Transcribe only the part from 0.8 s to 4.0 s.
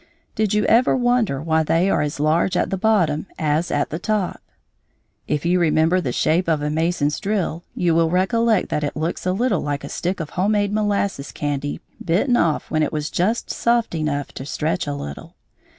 wonder why they are as large at the bottom as at the